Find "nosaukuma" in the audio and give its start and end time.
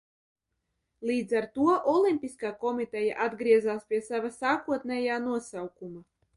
5.31-6.07